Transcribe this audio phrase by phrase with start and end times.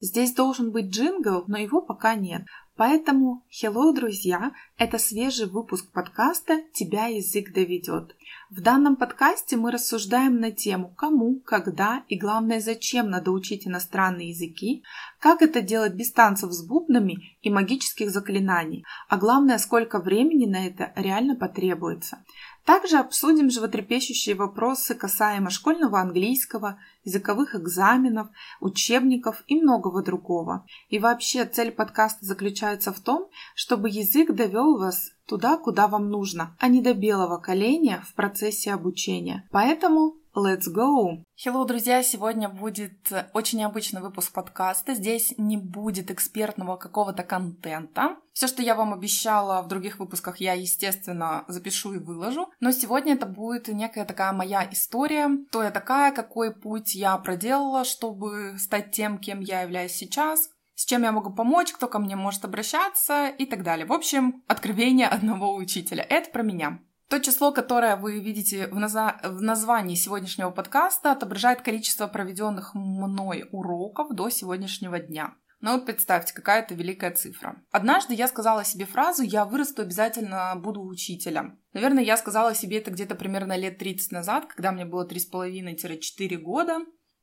[0.00, 2.42] Здесь должен быть джингл, но его пока нет.
[2.76, 8.16] Поэтому, hello, друзья, это свежий выпуск подкаста «Тебя язык доведет».
[8.48, 14.30] В данном подкасте мы рассуждаем на тему, кому, когда и, главное, зачем надо учить иностранные
[14.30, 14.82] языки,
[15.20, 20.66] как это делать без танцев с бубнами и магических заклинаний, а главное, сколько времени на
[20.66, 22.24] это реально потребуется.
[22.64, 28.28] Также обсудим животрепещущие вопросы касаемо школьного английского, языковых экзаменов,
[28.60, 30.66] учебников и многого другого.
[30.88, 36.56] И вообще цель подкаста заключается в том, чтобы язык довел вас туда, куда вам нужно,
[36.58, 39.48] а не до белого коленя в процессе обучения.
[39.50, 41.24] Поэтому Let's go!
[41.42, 42.02] Hello, друзья!
[42.02, 44.92] Сегодня будет очень необычный выпуск подкаста.
[44.92, 48.18] Здесь не будет экспертного какого-то контента.
[48.34, 52.50] Все, что я вам обещала в других выпусках, я, естественно, запишу и выложу.
[52.60, 55.30] Но сегодня это будет некая такая моя история.
[55.48, 60.86] Кто я такая, какой путь я проделала, чтобы стать тем, кем я являюсь сейчас с
[60.86, 63.84] чем я могу помочь, кто ко мне может обращаться и так далее.
[63.84, 66.02] В общем, откровение одного учителя.
[66.02, 66.80] Это про меня.
[67.10, 73.48] То число, которое вы видите в, наза- в названии сегодняшнего подкаста, отображает количество проведенных мной
[73.50, 75.34] уроков до сегодняшнего дня.
[75.60, 77.62] Ну вот представьте, какая это великая цифра.
[77.72, 81.58] Однажды я сказала себе фразу «я вырасту, обязательно буду учителем».
[81.72, 86.78] Наверное, я сказала себе это где-то примерно лет 30 назад, когда мне было 3,5-4 года.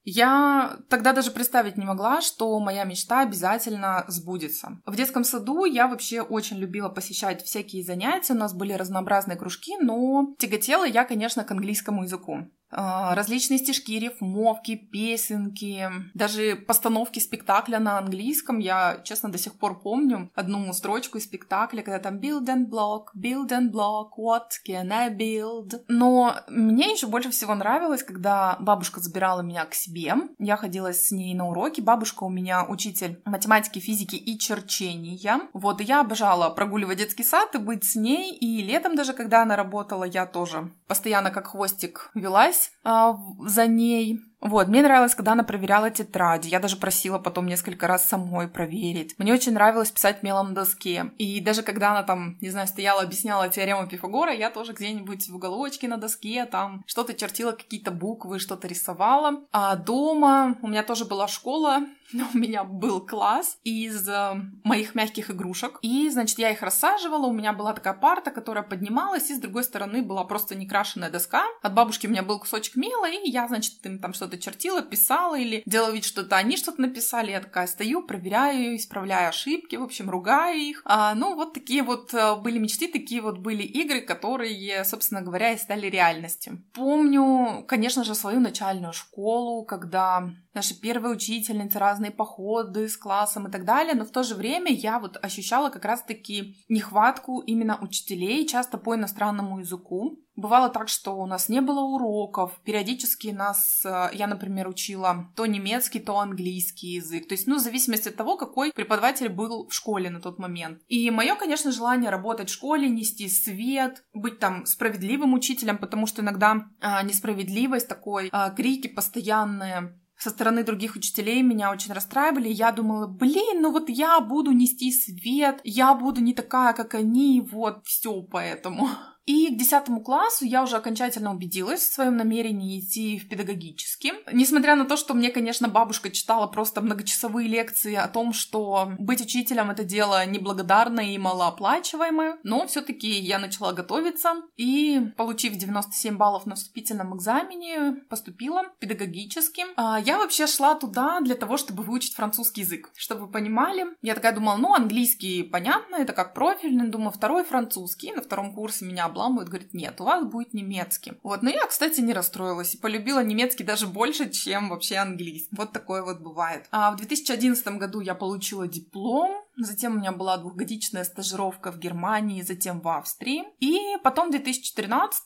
[0.10, 4.80] Я тогда даже представить не могла, что моя мечта обязательно сбудется.
[4.86, 9.76] В детском саду я вообще очень любила посещать всякие занятия, у нас были разнообразные кружки,
[9.82, 12.48] но тяготела я, конечно, к английскому языку.
[12.70, 18.60] А, различные стишки, рифмовки, песенки, даже постановки спектакля на английском.
[18.60, 23.06] Я, честно, до сих пор помню одну строчку из спектакля, когда там build and block,
[23.16, 25.82] build and block, what can I build?
[25.88, 30.16] Но мне еще больше всего нравилось, когда бабушка забирала меня к себе.
[30.38, 31.80] Я ходила с ней на уроки.
[31.80, 35.42] Бабушка у меня учитель математики, физики и черчения.
[35.54, 38.36] Вот, и я обожала прогуливать детский сад и быть с ней.
[38.36, 43.68] И летом даже, когда она работала, я тоже постоянно как хвостик велась гналась а, за
[43.68, 44.20] ней.
[44.40, 46.48] Вот, мне нравилось, когда она проверяла тетради.
[46.48, 49.16] Я даже просила потом несколько раз самой проверить.
[49.18, 51.12] Мне очень нравилось писать мелом на доске.
[51.18, 55.36] И даже когда она там, не знаю, стояла, объясняла теорему Пифагора, я тоже где-нибудь в
[55.36, 59.42] уголочке на доске там что-то чертила, какие-то буквы, что-то рисовала.
[59.52, 61.82] А дома у меня тоже была школа,
[62.14, 65.80] но у меня был класс из э, моих мягких игрушек.
[65.82, 67.26] И, значит, я их рассаживала.
[67.26, 71.44] У меня была такая парта, которая поднималась, и с другой стороны была просто некрашенная доска.
[71.62, 75.40] От бабушки у меня был кусочек мела, и я, значит, им там что-то чертила, писала
[75.40, 77.32] или делала вид, что это они что-то написали.
[77.32, 80.82] Я такая стою, проверяю, исправляю ошибки, в общем, ругаю их.
[80.86, 85.54] А, ну, вот такие вот э, были мечты, такие вот были игры, которые, собственно говоря,
[85.54, 86.64] и стали реальностью.
[86.74, 93.52] Помню, конечно же, свою начальную школу, когда наши первые учительницы, разные походы с классом и
[93.52, 98.48] так далее, но в то же время я вот ощущала как раз-таки нехватку именно учителей,
[98.48, 100.20] часто по иностранному языку.
[100.36, 102.60] Бывало так, что у нас не было уроков.
[102.64, 107.28] Периодически нас, э, я, например, учила то немецкий, то английский язык.
[107.28, 110.82] То есть, ну, в зависимости от того, какой преподаватель был в школе на тот момент.
[110.88, 116.22] И мое, конечно, желание работать в школе, нести свет, быть там справедливым учителем, потому что
[116.22, 122.50] иногда а, несправедливость, такой а, крики постоянные со стороны других учителей меня очень расстраивали.
[122.50, 127.42] Я думала, блин, ну вот я буду нести свет, я буду не такая, как они,
[127.42, 128.90] вот все поэтому.
[129.28, 134.14] И к десятому классу я уже окончательно убедилась в своем намерении идти в педагогический.
[134.32, 139.22] Несмотря на то, что мне, конечно, бабушка читала просто многочасовые лекции о том, что быть
[139.22, 146.46] учителем это дело неблагодарное и малооплачиваемое, но все-таки я начала готовиться и, получив 97 баллов
[146.46, 149.66] на вступительном экзамене, поступила педагогически.
[149.76, 152.92] А, я вообще шла туда для того, чтобы выучить французский язык.
[152.96, 158.14] Чтобы вы понимали, я такая думала, ну, английский понятно, это как профильный, думаю, второй французский.
[158.14, 161.14] На втором курсе меня обламывают, говорит, нет, у вас будет немецкий.
[161.24, 165.56] Вот, но я, кстати, не расстроилась и полюбила немецкий даже больше, чем вообще английский.
[165.56, 166.66] Вот такое вот бывает.
[166.72, 172.44] А в 2011 году я получила диплом Затем у меня была двухгодичная стажировка в Германии,
[172.44, 173.44] затем в Австрии.
[173.60, 175.24] И потом в 2014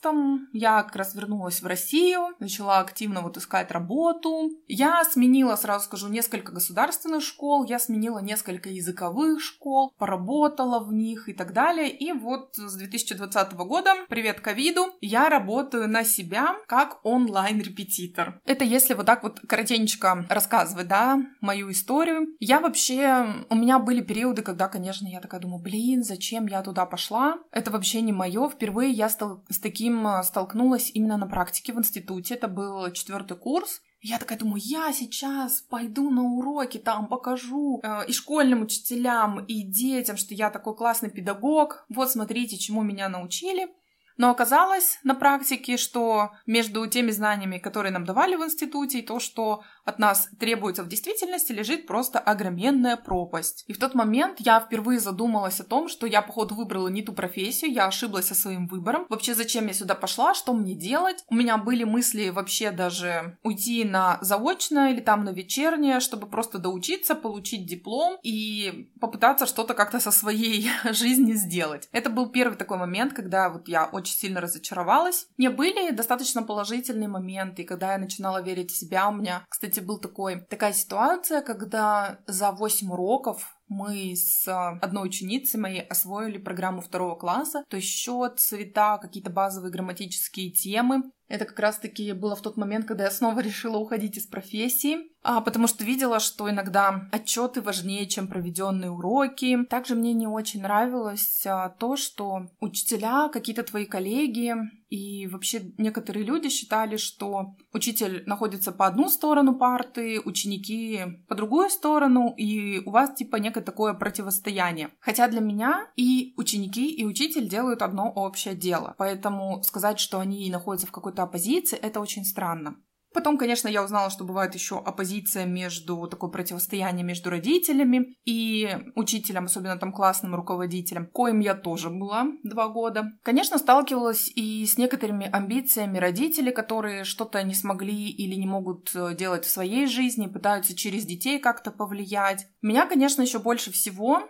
[0.52, 4.50] я как раз вернулась в Россию, начала активно вот искать работу.
[4.68, 11.28] Я сменила, сразу скажу, несколько государственных школ, я сменила несколько языковых школ, поработала в них
[11.28, 11.90] и так далее.
[11.90, 18.40] И вот с 2020 года, привет ковиду, я работаю на себя как онлайн-репетитор.
[18.46, 22.28] Это если вот так вот коротенько рассказывать, да, мою историю.
[22.40, 26.62] Я вообще, у меня были периоды периоды, когда, конечно, я такая думаю, блин, зачем я
[26.62, 27.38] туда пошла?
[27.50, 28.48] Это вообще не мое.
[28.48, 32.34] Впервые я стал, с таким а, столкнулась именно на практике в институте.
[32.34, 33.80] Это был четвертый курс.
[34.00, 39.62] Я такая думаю, я сейчас пойду на уроки, там покажу э, и школьным учителям, и
[39.62, 41.84] детям, что я такой классный педагог.
[41.88, 43.68] Вот смотрите, чему меня научили.
[44.16, 49.18] Но оказалось на практике, что между теми знаниями, которые нам давали в институте, и то,
[49.18, 53.64] что от нас требуется в действительности, лежит просто огроменная пропасть.
[53.66, 57.12] И в тот момент я впервые задумалась о том, что я, походу, выбрала не ту
[57.12, 59.06] профессию, я ошиблась со своим выбором.
[59.08, 61.24] Вообще, зачем я сюда пошла, что мне делать?
[61.28, 66.58] У меня были мысли вообще даже уйти на заочное или там на вечернее, чтобы просто
[66.58, 71.88] доучиться, получить диплом и попытаться что-то как-то со своей жизни сделать.
[71.92, 75.26] Это был первый такой момент, когда вот я очень сильно разочаровалась.
[75.38, 79.08] Не были достаточно положительные моменты, когда я начинала верить в себя.
[79.08, 84.46] У меня, кстати, был такой, такая ситуация, когда за 8 уроков мы с
[84.80, 91.02] одной ученицей моей освоили программу второго класса, то есть счет, цвета, какие-то базовые грамматические темы.
[91.28, 95.40] Это как раз-таки было в тот момент, когда я снова решила уходить из профессии, а,
[95.40, 99.64] потому что видела, что иногда отчеты важнее, чем проведенные уроки.
[99.70, 104.54] Также мне не очень нравилось а, то, что учителя, какие-то твои коллеги
[104.92, 111.70] и вообще некоторые люди считали, что учитель находится по одну сторону парты, ученики по другую
[111.70, 114.90] сторону, и у вас типа некое такое противостояние.
[115.00, 118.94] Хотя для меня и ученики, и учитель делают одно общее дело.
[118.96, 122.76] Поэтому сказать, что они находятся в какой-то оппозиции, это очень странно.
[123.14, 129.44] Потом, конечно, я узнала, что бывает еще оппозиция между, такое противостояние между родителями и учителем,
[129.44, 133.12] особенно там классным руководителем, коим я тоже была два года.
[133.22, 139.14] Конечно, сталкивалась и с некоторыми амбициями родителей, которые что-то не смогли или не могут э,
[139.14, 142.46] делать в своей жизни, пытаются через детей как-то повлиять.
[142.62, 144.28] Меня, конечно, еще больше всего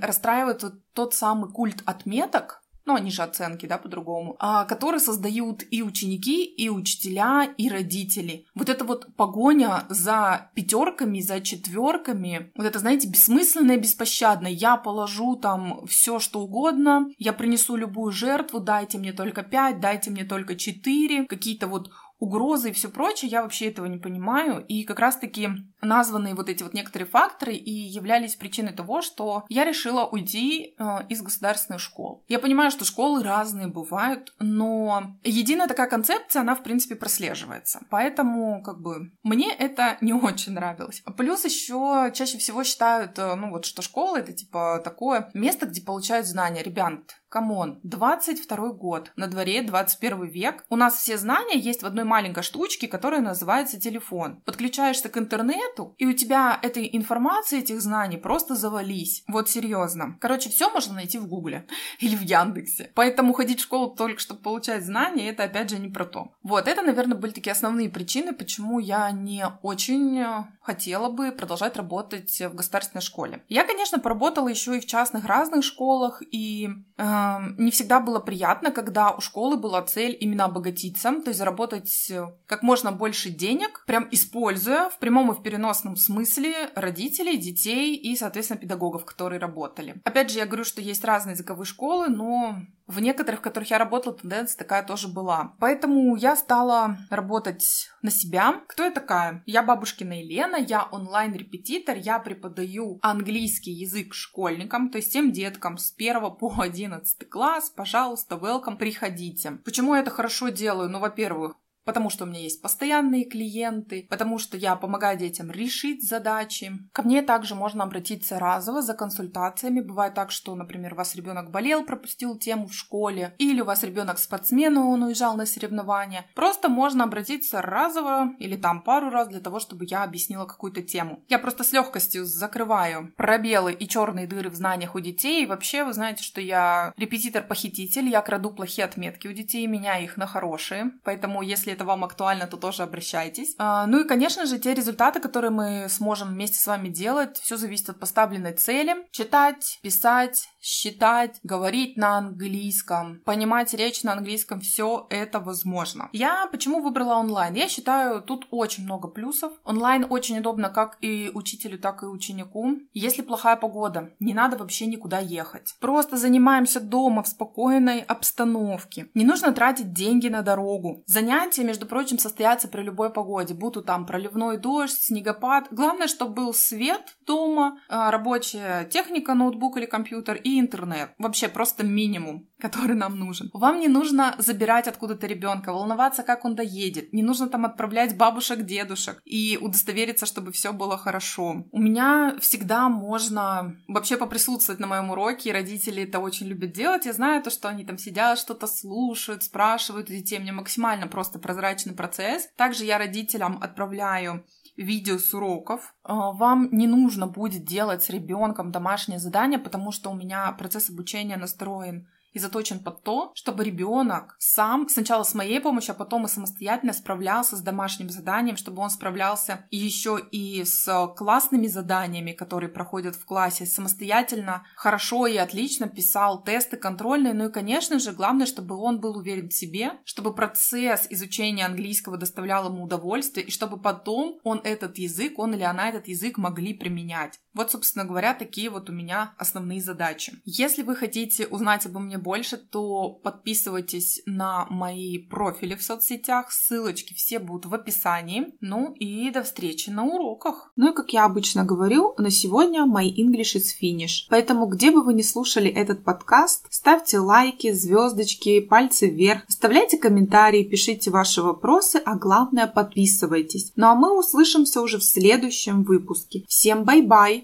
[0.00, 5.62] расстраивает вот тот самый культ отметок, ну, они же оценки, да, по-другому, а, которые создают
[5.70, 8.46] и ученики, и учителя, и родители.
[8.54, 14.50] Вот эта вот погоня за пятерками, за четверками, вот это, знаете, бессмысленное, беспощадное.
[14.50, 20.10] Я положу там все, что угодно, я принесу любую жертву, дайте мне только пять, дайте
[20.10, 21.90] мне только четыре, какие-то вот
[22.24, 24.64] угрозы и все прочее, я вообще этого не понимаю.
[24.66, 25.50] И как раз-таки
[25.82, 30.84] названные вот эти вот некоторые факторы и являлись причиной того, что я решила уйти э,
[31.10, 32.24] из государственных школ.
[32.26, 37.80] Я понимаю, что школы разные бывают, но единая такая концепция, она в принципе прослеживается.
[37.90, 41.02] Поэтому как бы мне это не очень нравилось.
[41.18, 45.82] Плюс еще чаще всего считают, э, ну вот, что школа это типа такое место, где
[45.82, 46.62] получают знания.
[46.62, 50.64] Ребят, come on, 22 год, на дворе 21 век.
[50.68, 54.40] У нас все знания есть в одной маленькой штучке, которая называется телефон.
[54.44, 59.24] Подключаешься к интернету, и у тебя этой информации, этих знаний просто завались.
[59.26, 60.16] Вот серьезно.
[60.20, 61.66] Короче, все можно найти в Гугле
[61.98, 62.92] или в Яндексе.
[62.94, 66.30] Поэтому ходить в школу только чтобы получать знания, это опять же не про то.
[66.44, 71.76] Вот, это, наверное, были такие основные причины, почему я не очень э, хотела бы продолжать
[71.76, 73.42] работать в государственной школе.
[73.48, 77.23] Я, конечно, поработала еще и в частных разных школах, и э,
[77.58, 82.26] не всегда было приятно, когда у школы была цель именно обогатиться, то есть заработать э,
[82.46, 88.16] как можно больше денег, прям используя в прямом и в переносном смысле родителей, детей и,
[88.16, 89.96] соответственно, педагогов, которые работали.
[90.04, 92.56] Опять же, я говорю, что есть разные языковые школы, но
[92.86, 95.54] в некоторых, в которых я работала, тенденция такая тоже была.
[95.58, 98.60] Поэтому я стала работать на себя.
[98.68, 99.42] Кто я такая?
[99.46, 105.94] Я бабушкина Елена, я онлайн-репетитор, я преподаю английский язык школьникам, то есть тем деткам с
[105.96, 109.52] 1 по 11 класс, пожалуйста, welcome, приходите.
[109.64, 110.88] Почему я это хорошо делаю?
[110.88, 116.06] Ну, во-первых, потому что у меня есть постоянные клиенты, потому что я помогаю детям решить
[116.08, 116.72] задачи.
[116.92, 119.80] Ко мне также можно обратиться разово за консультациями.
[119.80, 123.82] Бывает так, что, например, у вас ребенок болел, пропустил тему в школе, или у вас
[123.82, 126.26] ребенок спортсмен, он уезжал на соревнования.
[126.34, 131.22] Просто можно обратиться разово или там пару раз для того, чтобы я объяснила какую-то тему.
[131.28, 135.42] Я просто с легкостью закрываю пробелы и черные дыры в знаниях у детей.
[135.42, 140.16] И вообще, вы знаете, что я репетитор-похититель, я краду плохие отметки у детей, меняю их
[140.16, 140.92] на хорошие.
[141.04, 143.54] Поэтому, если это вам актуально, то тоже обращайтесь.
[143.58, 147.56] А, ну и, конечно же, те результаты, которые мы сможем вместе с вами делать, все
[147.56, 148.96] зависит от поставленной цели.
[149.10, 156.08] Читать, писать, считать, говорить на английском, понимать речь на английском, все это возможно.
[156.12, 157.54] Я почему выбрала онлайн?
[157.54, 159.52] Я считаю, тут очень много плюсов.
[159.64, 162.78] Онлайн очень удобно как и учителю, так и ученику.
[162.94, 165.74] Если плохая погода, не надо вообще никуда ехать.
[165.80, 169.08] Просто занимаемся дома в спокойной обстановке.
[169.14, 171.02] Не нужно тратить деньги на дорогу.
[171.06, 173.54] Занятия, между прочим, состоятся при любой погоде.
[173.54, 175.68] Будут там проливной дождь, снегопад.
[175.70, 181.10] Главное, чтобы был свет дома, а, рабочая техника, ноутбук или компьютер и интернет.
[181.18, 182.46] Вообще просто минимум.
[182.64, 183.50] который нам нужен.
[183.52, 187.12] Вам не нужно забирать откуда-то ребенка, волноваться, как он доедет.
[187.12, 191.66] Не нужно там отправлять бабушек, дедушек и удостовериться, чтобы все было хорошо.
[191.72, 197.04] У меня всегда можно вообще поприсутствовать на моем уроке, родители это очень любят делать.
[197.04, 200.38] Я знаю то, что они там сидят, что-то слушают, спрашивают у детей.
[200.38, 202.48] Мне максимально просто прозрачный процесс.
[202.56, 204.44] Также я родителям отправляю
[204.76, 205.94] видео с уроков.
[206.02, 210.90] А, вам не нужно будет делать с ребенком домашнее задание, потому что у меня процесс
[210.90, 216.26] обучения настроен и заточен под то, чтобы ребенок сам сначала с моей помощью, а потом
[216.26, 222.68] и самостоятельно справлялся с домашним заданием, чтобы он справлялся еще и с классными заданиями, которые
[222.68, 228.46] проходят в классе, самостоятельно хорошо и отлично писал тесты контрольные, ну и, конечно же, главное,
[228.46, 233.80] чтобы он был уверен в себе, чтобы процесс изучения английского доставлял ему удовольствие, и чтобы
[233.80, 237.38] потом он этот язык, он или она этот язык могли применять.
[237.54, 240.40] Вот, собственно говоря, такие вот у меня основные задачи.
[240.44, 247.14] Если вы хотите узнать обо мне больше, то подписывайтесь на мои профили в соцсетях, ссылочки
[247.14, 248.54] все будут в описании.
[248.60, 250.72] Ну и до встречи на уроках.
[250.74, 254.26] Ну и как я обычно говорю, на сегодня my English is finish.
[254.30, 260.64] Поэтому где бы вы ни слушали этот подкаст, ставьте лайки, звездочки, пальцы вверх, оставляйте комментарии,
[260.64, 263.72] пишите ваши вопросы, а главное подписывайтесь.
[263.76, 266.44] Ну а мы услышимся уже в следующем выпуске.
[266.48, 267.42] Всем bye-bye!